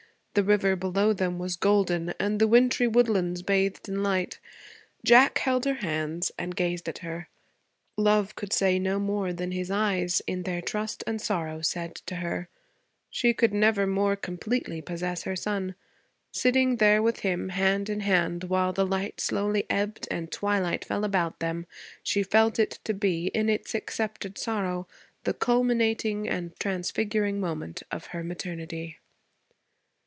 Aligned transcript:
The 0.33 0.43
river 0.45 0.77
below 0.77 1.11
them 1.11 1.39
was 1.39 1.57
golden, 1.57 2.13
and 2.17 2.39
the 2.39 2.47
wintry 2.47 2.87
woodlands 2.87 3.41
bathed 3.41 3.89
in 3.89 4.01
light. 4.01 4.39
Jack 5.03 5.39
held 5.39 5.65
her 5.65 5.73
hands 5.83 6.31
and 6.39 6.55
gazed 6.55 6.87
at 6.87 6.99
her. 6.99 7.27
Love 7.97 8.35
could 8.37 8.53
say 8.53 8.79
no 8.79 8.97
more 8.97 9.33
than 9.33 9.51
his 9.51 9.69
eyes, 9.69 10.21
in 10.27 10.43
their 10.43 10.61
trust 10.61 11.03
and 11.05 11.21
sorrow, 11.21 11.59
said 11.59 11.95
to 12.05 12.15
her; 12.15 12.47
she 13.09 13.33
could 13.33 13.53
never 13.53 13.85
more 13.85 14.15
completely 14.15 14.79
possess 14.81 15.23
her 15.23 15.35
son. 15.35 15.75
Sitting 16.31 16.77
there 16.77 17.03
with 17.03 17.19
him, 17.19 17.49
hand 17.49 17.89
in 17.89 17.99
hand, 17.99 18.45
while 18.45 18.71
the 18.71 18.85
light 18.87 19.19
slowly 19.19 19.65
ebbed 19.69 20.07
and 20.09 20.31
twilight 20.31 20.85
fell 20.85 21.03
about 21.03 21.39
them, 21.39 21.65
she 22.03 22.23
felt 22.23 22.57
it 22.57 22.79
to 22.85 22.93
be, 22.93 23.27
in 23.33 23.49
its 23.49 23.75
accepted 23.75 24.37
sorrow, 24.37 24.87
the 25.25 25.33
culminating 25.33 26.25
and 26.29 26.57
transfiguring 26.57 27.37
moment 27.41 27.83
of 27.91 28.07
her 28.15 28.23
maternity. 28.23 28.97